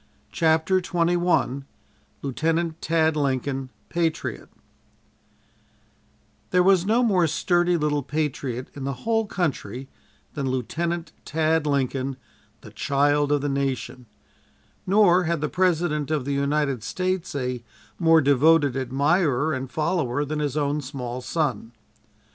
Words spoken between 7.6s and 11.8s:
little patriot in the whole country than Lieutenant Tad